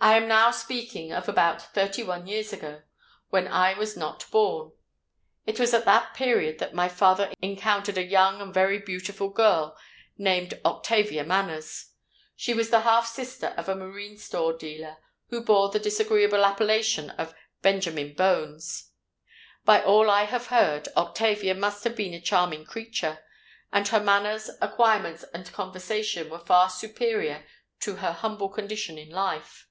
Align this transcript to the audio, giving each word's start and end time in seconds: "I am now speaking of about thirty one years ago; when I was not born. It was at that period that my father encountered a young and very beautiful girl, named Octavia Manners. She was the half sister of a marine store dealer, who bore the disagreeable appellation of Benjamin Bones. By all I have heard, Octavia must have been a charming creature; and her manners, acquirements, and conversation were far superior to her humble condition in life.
"I 0.00 0.16
am 0.16 0.26
now 0.26 0.50
speaking 0.50 1.12
of 1.12 1.28
about 1.28 1.62
thirty 1.72 2.02
one 2.02 2.26
years 2.26 2.52
ago; 2.52 2.82
when 3.28 3.46
I 3.46 3.74
was 3.78 3.96
not 3.96 4.28
born. 4.32 4.72
It 5.46 5.60
was 5.60 5.72
at 5.72 5.84
that 5.84 6.14
period 6.14 6.58
that 6.58 6.74
my 6.74 6.88
father 6.88 7.32
encountered 7.40 7.96
a 7.96 8.02
young 8.02 8.40
and 8.42 8.52
very 8.52 8.80
beautiful 8.80 9.28
girl, 9.28 9.78
named 10.18 10.60
Octavia 10.64 11.22
Manners. 11.22 11.92
She 12.34 12.52
was 12.52 12.70
the 12.70 12.80
half 12.80 13.06
sister 13.06 13.54
of 13.56 13.68
a 13.68 13.76
marine 13.76 14.18
store 14.18 14.52
dealer, 14.58 14.96
who 15.28 15.44
bore 15.44 15.68
the 15.70 15.78
disagreeable 15.78 16.44
appellation 16.44 17.10
of 17.10 17.32
Benjamin 17.62 18.14
Bones. 18.14 18.90
By 19.64 19.80
all 19.80 20.10
I 20.10 20.24
have 20.24 20.48
heard, 20.48 20.88
Octavia 20.96 21.54
must 21.54 21.84
have 21.84 21.94
been 21.94 22.14
a 22.14 22.20
charming 22.20 22.64
creature; 22.64 23.20
and 23.72 23.86
her 23.88 24.00
manners, 24.00 24.50
acquirements, 24.60 25.22
and 25.32 25.52
conversation 25.52 26.30
were 26.30 26.40
far 26.44 26.68
superior 26.68 27.46
to 27.80 27.96
her 27.98 28.10
humble 28.12 28.48
condition 28.48 28.98
in 28.98 29.08
life. 29.10 29.68